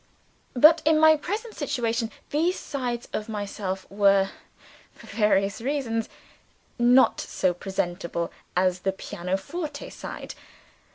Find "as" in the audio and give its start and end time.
8.57-8.79